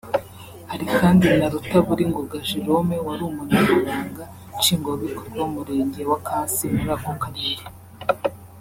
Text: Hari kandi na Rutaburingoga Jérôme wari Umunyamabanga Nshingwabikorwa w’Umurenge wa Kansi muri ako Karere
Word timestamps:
Hari 0.69 0.85
kandi 0.99 1.27
na 1.39 1.47
Rutaburingoga 1.53 2.35
Jérôme 2.47 2.95
wari 3.05 3.23
Umunyamabanga 3.29 4.23
Nshingwabikorwa 4.57 5.37
w’Umurenge 5.43 6.01
wa 6.09 6.19
Kansi 6.27 6.63
muri 6.75 6.91
ako 6.95 7.11
Karere 7.23 7.63